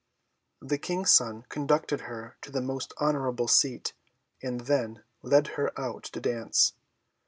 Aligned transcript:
The 0.63 0.79
King's 0.79 1.11
son 1.11 1.45
conducted 1.47 2.01
her 2.01 2.35
to 2.41 2.51
the 2.51 2.59
most 2.59 2.91
honourable 2.99 3.47
seat, 3.47 3.93
and 4.41 4.61
then 4.61 5.03
led 5.21 5.45
her 5.49 5.79
out 5.79 6.05
to 6.05 6.19
dance. 6.19 6.73